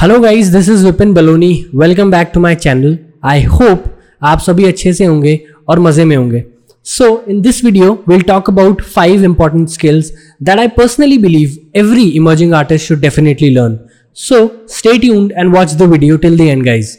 [0.00, 3.84] Hello guys this is Vipin Baloni welcome back to my channel I hope
[4.22, 5.34] आप सभी अच्छे से होंगे
[5.68, 6.42] और मज़े में होंगे।
[6.86, 12.08] So in this video will talk about five important skills that I personally believe every
[12.20, 13.78] emerging artist should definitely learn
[14.16, 14.40] so
[14.76, 16.96] stay tuned and watch the video till the end guys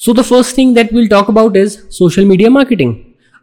[0.00, 2.94] so the first thing that we'll talk about is social media marketing.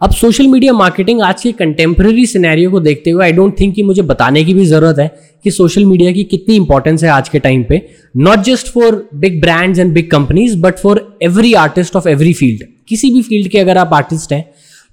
[0.04, 3.84] अब social media marketing आज के contemporary scenario को देखते हुए I don't think कि
[3.84, 5.08] मुझे बताने की भी ज़रूरत है
[5.44, 7.80] कि सोशल मीडिया की कितनी इंपॉर्टेंस है आज के टाइम पे।
[8.18, 12.64] Not just for big brands and big companies but for every artist of every field
[12.88, 14.44] किसी भी फ़ील्ड के अगर आप आर्टिस्ट हैं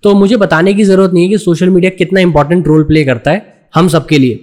[0.02, 3.30] तो मुझे बताने की ज़रूरत नहीं है कि सोशल मीडिया कितना इंपॉर्टेंट रोल प्ले करता
[3.30, 3.42] है
[3.74, 4.34] हम सबके लिए।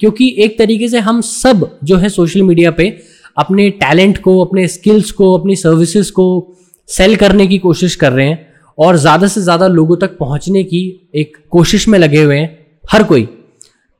[0.00, 2.88] क्योंकि एक तरीके से हम सब जो है सोशल मीडिया पे
[3.36, 6.56] अपने टैलेंट को, अपने स्किल्स को, अपनी सर्विसेज़ को
[6.88, 8.45] सेल करने की कोशिश कर रहे हैं।
[8.78, 12.48] और ज़्यादा से ज़्यादा लोगों तक पहुँचने की एक कोशिश में लगे हुए हैं
[12.84, 13.28] हर कोई।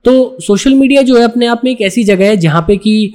[0.04, 3.12] तो सोशल मीडिया जो है अपने आप में एक ऐसी जगह है जहाँ पे कि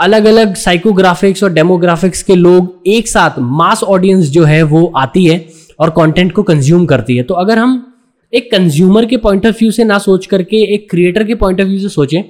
[0.00, 5.24] अलग अलग साइकोग्राफिक्स और डेमोग्राफिक्स के लोग एक साथ मास ऑडियंस जो है वो आती
[5.26, 5.44] है
[5.78, 7.86] और कंटेंट को कंज्यूम करती है। तो अगर हम
[8.32, 11.68] एक कंज्यूमर के पॉइंट ऑफ़ व्यू से ना सोच करके, एक क्रिएटर के पॉइंट ऑफ़
[11.68, 12.22] व्यू से सोचें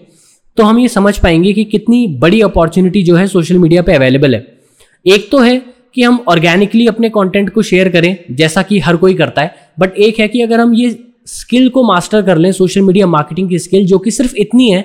[0.56, 4.34] तो हम ये समझ पाएँगे कि कितनी बड़ी अपॉर्चुनिटी जो है सोशल मीडिया पे अवेलेबल
[4.34, 4.46] है।
[5.06, 5.56] एक तो है
[5.94, 9.96] कि हम ऑर्गेनिकली अपने कंटेंट को शेयर करें, जैसा कि हर कोई करता है। बट
[9.98, 13.58] एक है कि अगर हम ये स्किल को मास्टर कर लें सोशल मीडिया मार्केटिंग की
[13.58, 14.80] स्किल जो कि सिर्फ़ इतनी है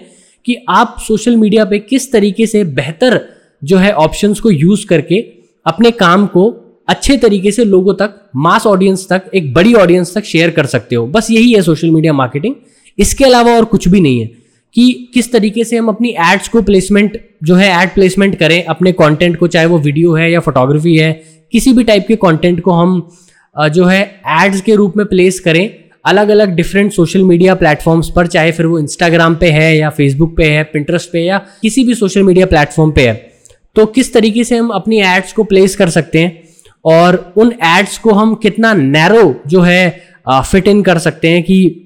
[0.46, 3.20] कि आप सोशल मीडिया पे किस तरीके से बेहतर
[3.64, 5.20] जो है ऑप्शंस को यूज़ करके
[5.66, 6.50] अपने काम को
[6.88, 10.96] अच्छे तरीके से लोगों तक मास ऑडियंस तक, एक बड़ी ऑडियंस तक शेयर कर सकते
[10.96, 12.56] हो। बस यही है सोशल मीडिया मार्केटिंग
[12.98, 14.30] इसके अलावा और कुछ भी नहीं है।
[14.76, 18.92] कि किस तरीके से हम अपनी एड्स को प्लेसमेंट जो है एड प्लेसमेंट करें, अपने
[18.94, 21.12] कंटेंट को, चाहे वो वीडियो है या फोटोग्राफी है,
[21.54, 23.10] किसी भी टाइप के कंटेंट को हम
[23.56, 24.02] जो है
[24.42, 25.70] एड्स के रूप में प्लेस करें
[26.06, 30.36] अलग अलग डिफरेंट सोशल मीडिया प्लेटफॉर्म्स पर, चाहे फिर वो इंस्टाग्राम पे है या फेसबुक
[30.38, 33.14] पे है पिंटरेस्ट पे या किसी भी सोशल मीडिया प्लेटफॉर्म पे है।
[33.76, 36.44] तो किस तरीके से हम अपनी एड्स को प्लेस कर सकते हैं
[36.86, 39.90] और उन एड्स को हम कितना नैरो जो है
[40.28, 41.85] फिट इन कर सकते हैं कि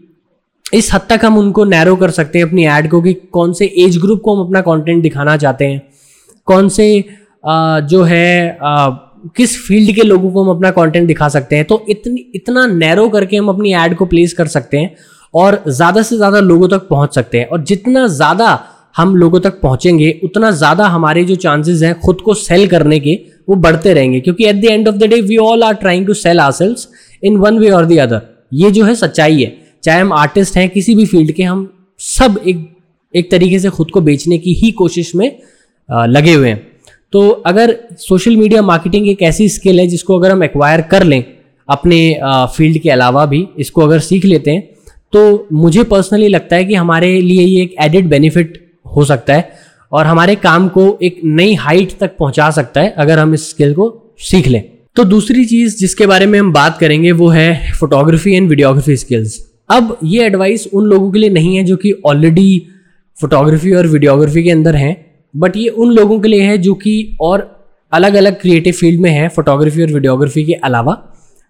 [0.74, 3.66] इस हद तक हम उनको नैरो कर सकते हैं अपनी ऐड को कि कौन से
[3.78, 5.82] एज ग्रुप को हम अपना कंटेंट दिखाना चाहते हैं।
[6.48, 7.04] कौन से
[7.44, 8.90] आ, जो है आ,
[9.38, 13.08] किस फ़ील्ड के लोगों को हम अपना कंटेंट दिखा सकते हैं। तो इतनी इतना नैरो
[13.10, 14.96] करके हम अपनी ऐड को प्लेस कर सकते हैं
[15.34, 18.60] और ज़्यादा से ज़्यादा लोगों तक पहुँच सकते हैं। और जितना ज़्यादा
[18.98, 23.14] हम लोगों तक पहुँचेंगे उतना ज़्यादा हमारे जो चांसेस हैं खुद को सेल करने के
[23.50, 26.14] वो बढ़ते रहेंगे। क्योंकि at the end of the day we all are trying to
[26.16, 26.88] sell are sells
[27.24, 28.22] in one way और दी अदर
[28.54, 31.70] ये जो है सच्चाई है। चाहे हम आर्टिस्ट हैं, किसी भी फ़ील्ड के, हम
[32.00, 32.68] सब एक
[33.14, 35.32] एक तरीके से खुद को बेचने की ही कोशिश में
[35.90, 36.68] लगे हुए हैं।
[37.14, 41.24] तो अगर सोशल मीडिया मार्केटिंग एक ऐसी स्किल है जिसको अगर हम एक्वायर कर लें,
[41.70, 42.20] अपने
[42.56, 44.68] फ़ील्ड के अलावा भी, इसको अगर सीख लेते हैं
[45.14, 48.58] तो मुझे पर्सनली लगता है कि हमारे लिए ये एक एडिड बेनिफिट
[48.96, 49.52] हो सकता है
[49.92, 53.74] और हमारे काम को एक नई हाइट तक पहुँचा सकता है अगर हम इस स्किल
[53.74, 54.64] को सीख लें।
[54.96, 59.46] तो दूसरी चीज़ जिसके बारे में हम बात करेंगे वो है फोटोग्राफी एंड वीडियोग्राफी स्किल्स
[59.70, 62.68] अब ये एडवाइस उन लोगों के लिए नहीं है जो कि ऑलरेडी
[63.18, 64.96] फोटोग्राफी और वीडियोग्राफी के अंदर हैं
[65.34, 67.48] बट ये उन लोगों के लिए है जो कि और
[67.92, 70.98] अलग अलग क्रिएटिव फ़ील्ड में है फोटोग्राफी और वीडियोग्राफी के अलावा।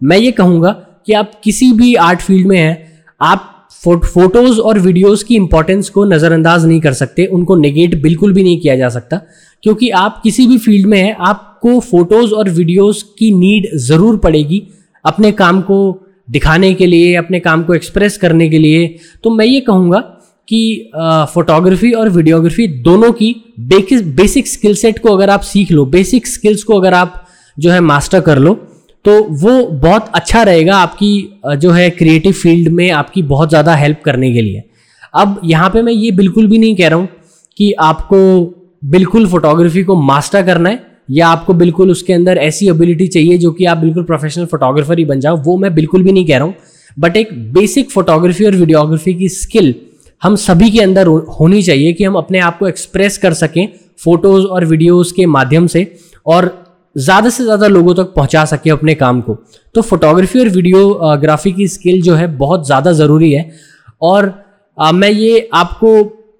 [0.01, 0.71] मैं ये कहूँगा
[1.05, 6.03] कि आप किसी भी आर्ट फ़ील्ड में हैं, आप फ़ोटोज़ और वीडियोज़ की इंपॉर्टेंस को
[6.05, 9.21] नज़रअंदाज नहीं कर सकते, उनको नेगेट बिल्कुल भी नहीं किया जा सकता,
[9.63, 14.61] क्योंकि आप किसी भी फ़ील्ड में हैं, आपको फ़ोटोज़ और वीडियोज़ की नीड ज़रूर पड़ेगी,
[15.05, 15.79] अपने काम को
[16.29, 18.87] दिखाने के लिए, अपने काम को एक्सप्रेस करने के लिए
[19.23, 19.99] तो मैं ये कहूँगा
[20.47, 20.91] कि
[21.33, 26.63] फोटोग्राफी और वीडियोग्राफी दोनों की बेसिक स्किल सेट को अगर आप सीख लो बेसिक स्किल्स
[26.63, 27.25] को अगर आप
[27.57, 28.53] जो है मास्टर कर लो
[29.05, 31.11] तो वो बहुत अच्छा रहेगा आपकी
[31.57, 34.63] जो है क्रिएटिव फ़ील्ड में आपकी बहुत ज़्यादा हेल्प करने के लिए।
[35.13, 37.07] अब यहाँ पे मैं ये बिल्कुल भी नहीं कह रहा हूँ
[37.57, 38.19] कि आपको
[38.85, 43.51] बिल्कुल फोटोग्राफी को मास्टर करना है। या आपको बिल्कुल उसके अंदर ऐसी एबिलिटी चाहिए जो
[43.51, 46.45] कि आप बिल्कुल प्रोफेशनल फोटोग्राफर ही बन जाओ वो मैं बिल्कुल भी नहीं कह रहा
[46.45, 46.53] हूँ।
[46.97, 49.73] बट एक बेसिक फोटोग्राफी और वीडियोग्राफी की स्किल
[50.21, 51.07] हम सभी के अंदर
[51.39, 53.67] होनी चाहिए कि हम अपने आप को एक्सप्रेस कर सकें
[53.99, 55.85] फ़ोटोज़ और वीडियोज़ के माध्यम से
[56.25, 56.51] और
[56.95, 59.37] ज़्यादा से ज़्यादा लोगों तक पहुँचा सके अपने काम को।
[59.75, 63.49] तो फोटोग्राफी और वीडियोग्राफी की स्किल जो है बहुत ज़्यादा ज़रूरी है
[64.01, 64.33] और
[64.77, 65.91] आ, मैं ये आपको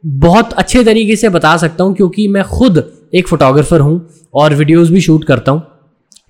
[0.06, 2.84] बहुत अच्छे तरीके से बता सकता हूँ क्योंकि मैं खुद
[3.14, 5.62] एक फोटोग्राफर हूँ और वीडियोस भी शूट करता हूँ।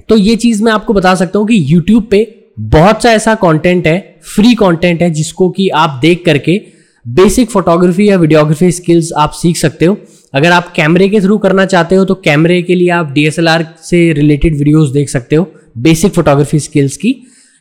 [0.10, 2.28] तो ये चीज़ मैं आपको बता सकता हूँ कि यूट्यूब पे
[2.60, 6.62] बहुत सा ऐसा कंटेंट है फ्री कंटेंट है, जिसको कि आप देख करके
[7.06, 9.98] बेसिक फोटोग्राफी या वीडियोग्राफी स्किल्स आप सीख सकते हो।
[10.34, 14.12] अगर आप कैमरे के थ्रू करना चाहते हो तो कैमरे के लिए आप डीएसएलआर से
[14.14, 15.48] रिलेटेड वीडियोस देख सकते हो
[15.80, 17.16] बेसिक फोटोग्राफी स्किल्स की।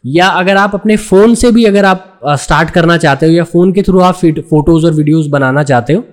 [0.04, 3.72] या अगर आप अपने फ़ोन से भी अगर आप स्टार्ट करना चाहते हो या फ़ोन
[3.72, 6.04] के थ्रू आप फ़ोटोज़ और वीडियोज़ बनाना चाहते हो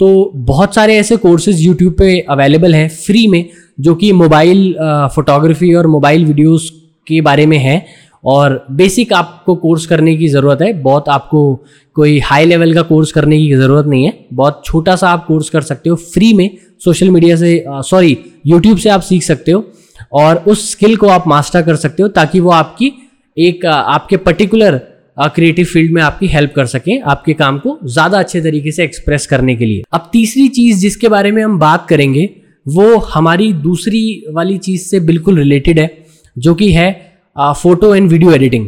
[0.00, 3.44] तो बहुत सारे ऐसे कोर्सेज यूट्यूब पे अवेलेबल हैं फ्री में,
[3.80, 4.72] जो कि मोबाइल
[5.14, 6.70] फोटोग्राफी और मोबाइल वीडियोस
[7.06, 7.84] के बारे में है।
[8.24, 11.54] और बेसिक आपको कोर्स करने की ज़रूरत है, बहुत आपको
[11.96, 15.50] कोई हाई लेवल का कोर्स करने की ज़रूरत नहीं है। बहुत छोटा सा आप कोर्स
[15.50, 16.50] कर सकते हो फ्री में
[16.84, 19.64] सोशल मीडिया से सॉरी यूट्यूब से आप सीख सकते हो।
[20.12, 22.92] और उस स्किल को आप मास्टर कर सकते हो, ताकि वो आपकी
[23.36, 24.80] एक आपके पर्टिकुलर
[25.26, 29.26] क्रिएटिव फ़ील्ड में आपकी हेल्प कर सके, आपके काम को ज़्यादा अच्छे तरीके से एक्सप्रेस
[29.26, 32.28] करने के लिए। अब तीसरी चीज़ जिसके बारे में हम बात करेंगे,
[32.66, 34.02] वो हमारी दूसरी
[34.32, 35.90] वाली चीज़ से बिल्कुल रिलेटेड है,
[36.36, 36.90] जो कि है
[37.36, 38.66] फ़ोटो एंड वीडियो एडिटिंग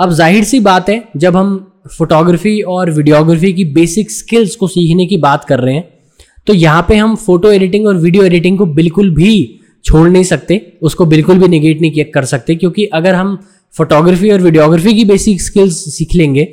[0.00, 1.58] अब ज़ाहिर सी बात है, जब हम
[1.90, 5.88] फोटोग्राफी और वीडियोग्राफी की बेसिक स्किल्स को सीखने की बात कर रहे हैं
[6.46, 10.60] तो यहाँ पे हम फ़ोटो एडिटिंग और वीडियो एडिटिंग को बिल्कुल भी छोड़ नहीं सकते,
[10.82, 13.38] उसको बिल्कुल भी निगेट नहीं कर सकते, क्योंकि अगर हम
[13.76, 16.44] फोटोग्राफी और वीडियोग्राफी की बेसिक स्किल्स सीख लेंगे।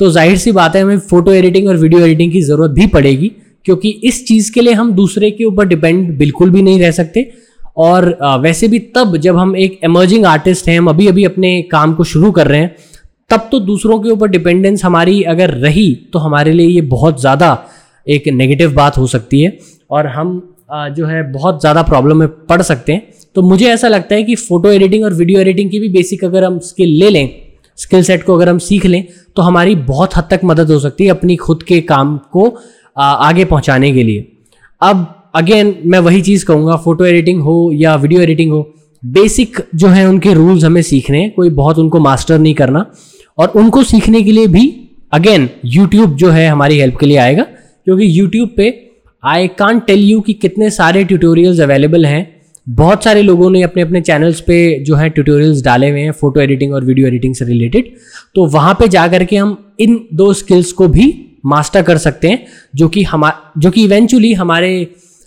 [0.00, 3.30] तो ज़ाहिर सी बात है, हमें फ़ोटो एडिटिंग और वीडियो एडिटिंग की ज़रूरत भी पड़ेगी,
[3.66, 7.30] क्योंकि इस चीज़ के लिए हम दूसरे के ऊपर डिपेंड बिल्कुल भी नहीं रह सकते।
[7.76, 11.94] और वैसे भी तब जब हम एक एमर्जिंग आर्टिस्ट हैं, हम अभी अभी अपने काम
[11.94, 12.74] को शुरू कर रहे हैं,
[13.30, 17.48] तब तो दूसरों के ऊपर डिपेंडेंस हमारी अगर रही तो हमारे लिए ये बहुत ज़्यादा
[18.06, 19.58] एक नेगेटिव बात हो सकती है।
[19.90, 24.14] और हम जो है बहुत ज़्यादा प्रॉब्लम में पड़ सकते हैं। तो मुझे ऐसा लगता
[24.14, 27.28] है कि फ़ोटो एडिटिंग और वीडियो एडिटिंग की भी बेसिक अगर हम स्किल ले लें
[27.78, 29.04] स्किल सेट को अगर हम सीख लें
[29.36, 32.48] तो हमारी बहुत हद तक मदद हो सकती है अपनी खुद के काम को
[32.96, 34.26] आगे पहुँचाने के लिए।
[34.82, 38.62] अब अगेन मैं वही चीज़ कहूँगा फ़ोटो एडिटिंग हो या वीडियो एडिटिंग हो
[39.02, 42.84] बेसिक जो है उनके रूल्स हमें सीखने हैं, कोई बहुत उनको मास्टर नहीं करना।
[43.38, 44.64] और उनको सीखने के लिए भी
[45.12, 48.70] अगेन यूट्यूब जो है हमारी हेल्प के लिए आएगा, क्योंकि यूट्यूब पे
[49.26, 52.24] आई कान टेल यू कि कितने सारे ट्यूटोरियल्स अवेलेबल हैं।
[52.66, 56.40] बहुत सारे लोगों ने अपने अपने चैनल्स पे जो है ट्यूटोरियल्स डाले हुए हैं फ़ोटो
[56.40, 57.90] एडिटिंग और वीडियो एडिटिंग से रिलेटेड
[58.34, 61.06] तो वहाँ पे जा करके हम इन दो स्किल्स को भी
[61.44, 64.70] मास्टर कर सकते हैं, जो कि हम, जो कि इवेंचुअली हमारे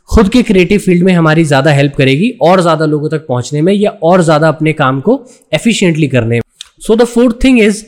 [0.09, 3.73] खुद के क्रिएटिव फ़ील्ड में हमारी ज़्यादा हेल्प करेगी, और ज़्यादा लोगों तक पहुँचने में
[3.73, 5.23] या और ज़्यादा अपने काम को
[5.53, 6.41] एफिशिएंटली करने में।
[6.81, 7.83] So the fourth thing is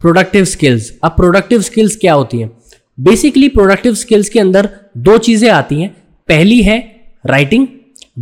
[0.00, 2.50] productive skills अब प्रोडक्टिव स्किल्स क्या होती हैं?
[2.98, 4.68] बेसिकली प्रोडक्टिव स्किल्स के अंदर
[4.98, 5.90] दो चीज़ें आती हैं।
[6.28, 6.78] पहली है
[7.26, 7.66] राइटिंग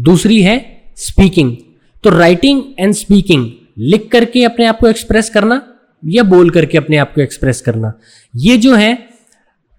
[0.04, 0.58] दूसरी है
[0.96, 1.56] स्पीकिंग
[2.04, 3.50] तो राइटिंग एंड स्पीकिंग
[3.80, 5.60] लिख करके अपने आप को एक्सप्रेस करना
[6.02, 7.92] या बोल करके अपने आप को एक्सप्रेस करना।
[8.34, 8.98] ये जो है,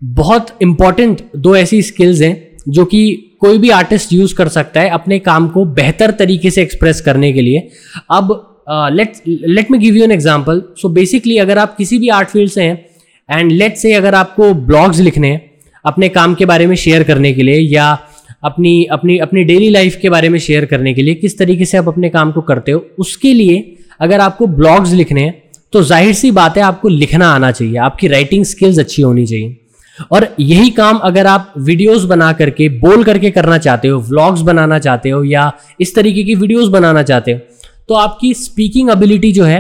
[0.02, 2.36] बहुत इंपॉर्टेंट दो ऐसी स्किल्स हैं
[2.70, 3.00] जो कि
[3.42, 7.32] कोई भी आर्टिस्ट यूज़ कर सकता है अपने काम को बेहतर तरीके से एक्सप्रेस करने
[7.34, 7.68] के लिए।
[8.12, 8.32] अब
[8.70, 12.52] let let me give you an example so basically अगर आप किसी भी आर्ट फ़ील्ड
[12.52, 12.86] से हैं
[13.30, 15.42] एंड लेट से अगर आपको ब्लॉग्स लिखने हैं,
[15.86, 17.98] अपने काम के बारे में शेयर करने के लिए या
[18.44, 21.78] अपनी अपनी अपनी डेली लाइफ के बारे में शेयर करने के लिए किस तरीके से
[21.78, 25.44] आप अपने काम को करते हो, उसके लिए अगर आपको ब्लॉग्स लिखने हैं
[25.74, 29.58] तो ज़ाहिर सी बात है आपको लिखना आना चाहिए, आपकी राइटिंग स्किल्स अच्छी होनी चाहिए।
[30.12, 34.80] और यही काम अगर आप वीडियोस बना करके, बोल करके करना चाहते हो व्लॉग्स बनाना
[34.80, 35.52] चाहते हो या
[35.82, 37.40] इस तरीके की वीडियोस बनाना चाहते हो
[37.90, 39.60] तो आपकी स्पीकिंग एबिलिटी जो है,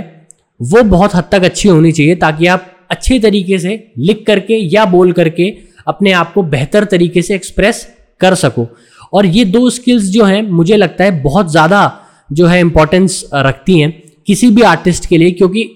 [0.59, 4.85] वो बहुत हद तक अच्छी होनी चाहिए ताकि आप अच्छे तरीके से लिख करके या
[4.87, 5.53] बोल करके
[5.87, 7.87] अपने आप को बेहतर तरीके से एक्सप्रेस
[8.21, 8.67] कर सको।
[9.13, 11.81] और ये दो स्किल्स जो हैं मुझे लगता है बहुत ज़्यादा
[12.29, 13.91] जो है इंपॉर्टेंस रखती हैं
[14.27, 15.69] किसी भी आर्टिस्ट के लिए क्योंकि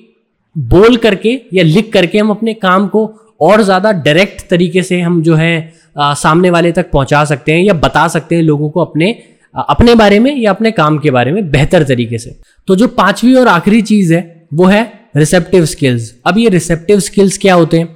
[0.55, 3.05] बोल करके या लिख करके हम अपने काम को
[3.41, 7.63] और ज़्यादा डायरेक्ट तरीके से हम जो है आ, सामने वाले तक पहुँचा सकते हैं
[7.63, 9.11] या बता सकते हैं लोगों को अपने
[9.55, 12.35] अपने बारे में या अपने काम के बारे में बेहतर तरीके से।
[12.67, 14.83] तो जो पांचवी और आखिरी चीज़ है वो है
[15.15, 17.95] रिसेप्टिव स्किल्स अब ये रिसेप्टिव स्किल्स क्या होते हैं?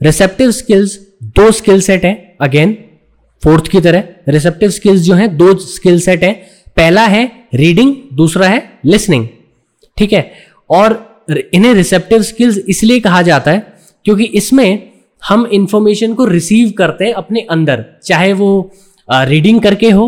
[0.00, 0.98] रिसेप्टिव स्किल्स
[1.36, 2.76] दो स्किल सेट हैं अगेन
[3.42, 4.02] फोर्थ की तरह.
[4.28, 6.32] रिसेप्टिव स्किल्स जो है, दो स्किल सेट है.
[6.76, 9.26] पहला है रीडिंग दूसरा है लिसनिंग
[9.96, 10.32] ठीक है?
[10.70, 13.66] और इन्हें रिसेप्टिव स्किल्स इसलिए कहा जाता है
[14.04, 17.84] क्योंकि इसमें हम इंफॉर्मेशन को रिसीव करते हैं अपने अंदर.
[18.04, 18.70] चाहे वो
[19.08, 20.04] रीडिंग करके हो,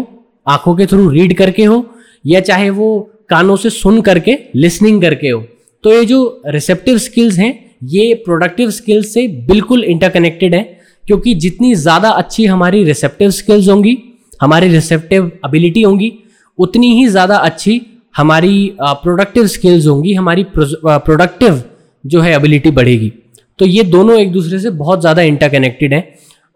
[0.46, 1.84] आँखों के थ्रू रीड करके हो,
[2.26, 2.88] या चाहे वो
[3.28, 5.44] कानों से सुन करके लिसनिंग करके हो.
[5.84, 7.52] तो ये जो रिसेप्टिव स्किल्स हैं,
[7.84, 10.62] ये प्रोडक्टिव स्किल्स से बिल्कुल इंटरकनेक्टेड है,
[11.04, 13.96] क्योंकि जितनी ज़्यादा अच्छी हमारी रिसेप्टिव स्किल्स होंगी,
[14.40, 16.12] हमारी रिसेप्टिव एबिलिटी होंगी,
[16.58, 17.80] उतनी ही ज़्यादा अच्छी
[18.14, 21.62] हमारी प्रोडक्टिव स्किल्स होंगी, हमारी प्रोडक्टिव
[22.04, 23.12] जो है एबिलिटी बढ़ेगी।
[23.58, 26.04] तो ये दोनों एक दूसरे से बहुत ज़्यादा इंटरकनेक्टेड हैं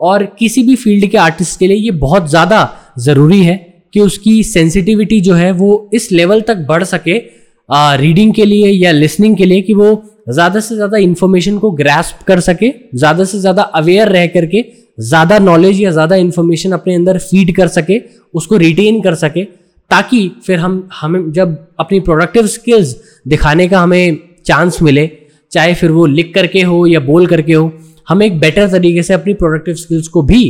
[0.01, 2.59] और किसी भी फ़ील्ड के आर्टिस्ट के लिए ये बहुत ज़्यादा
[2.99, 3.57] ज़रूरी है
[3.95, 7.19] कि उसकी सेंसिटिविटी जो है वो इस लेवल तक बढ़ सके
[7.69, 9.91] रीडिंग के लिए या लिसनिंग के लिए कि वो
[10.29, 14.65] ज़्यादा से ज़्यादा इंफॉर्मेशन को ग्रेस्प कर सके, ज़्यादा से ज़्यादा अवेयर रह करके,
[15.01, 18.01] ज़्यादा नॉलेज या ज़्यादा इंफॉर्मेशन अपने अंदर फ़ीड कर सके,
[18.35, 19.45] उसको रिटेन कर सके,
[19.91, 22.97] ताकि फिर हम, हमें जब अपनी प्रोडक्टिव स्किल्स
[23.29, 25.11] दिखाने का हमें चांस मिले,
[25.53, 27.73] चाहे फिर वो लिख करके हो या बोल करके हो,
[28.09, 30.43] हम एक बेटर तरीके से अपनी प्रोडक्टिव स्किल्स को भी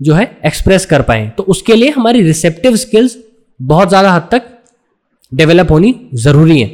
[0.00, 3.16] जो है एक्सप्रेस कर पाए। तो उसके लिए हमारी रिसेप्टिव स्किल्स
[3.60, 4.48] बहुत ज़्यादा हद तक
[5.32, 6.66] डेवलप होनी ज़रूरी है।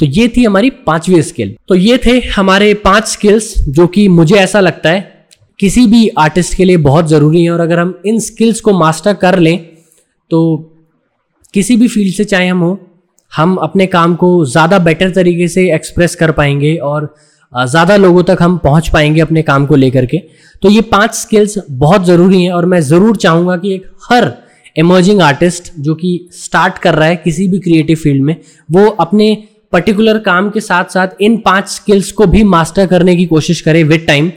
[0.00, 4.36] तो ये थी हमारी पांचवी स्किल। तो ये थे हमारे पाँच स्किल्स जो कि मुझे
[4.36, 5.12] ऐसा लगता है
[5.60, 9.14] किसी भी आर्टिस्ट के लिए बहुत ज़रूरी है और अगर हम इन स्किल्स को मास्टर
[9.16, 9.58] कर लें
[10.30, 10.40] तो
[11.54, 12.78] किसी भी फ़ील्ड से चाहे हम हो,
[13.32, 17.14] हम अपने काम को ज़्यादा बेटर तरीके से एक्सप्रेस कर पाएँगे और
[17.52, 20.18] ज़्यादा लोगों तक हम पहुँच पाएँगे अपने काम को लेकर के।
[20.62, 24.32] तो ये पाँच स्किल्स बहुत ज़रूरी हैं और मैं ज़रूर चाहूँगा कि एक हर
[24.76, 28.36] इमर्जिंग आर्टिस्ट जो कि स्टार्ट कर रहा है किसी भी क्रिएटिव फ़ील्ड में,
[28.70, 29.36] वो अपने
[29.72, 33.82] पर्टिकुलर काम के साथ साथ इन पाँच स्किल्स को भी मास्टर करने की कोशिश करे
[33.82, 34.30] विद टाइम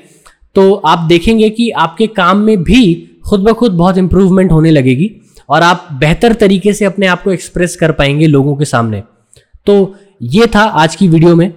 [0.55, 2.83] तो आप देखेंगे कि आपके काम में भी
[3.25, 5.09] खुद ब खुद बहुत इंप्रूवमेंट होने लगेगी
[5.49, 9.01] और आप बेहतर तरीके से अपने आप को एक्सप्रेस कर पाएँगे लोगों के सामने।
[9.65, 11.47] तो ये था आज की वीडियो में।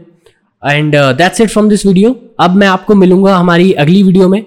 [0.63, 4.45] And that's it from this video अब मैं आपको मिलूँगा हमारी अगली वीडियो में।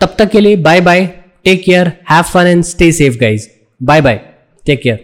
[0.00, 1.06] तब तक के लिए bye bye
[1.44, 3.48] take care have fun and stay safe guys
[3.80, 4.18] bye bye
[4.66, 4.98] take care